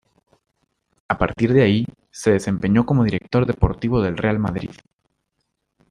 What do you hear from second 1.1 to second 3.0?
partir de ahí, se desempeñó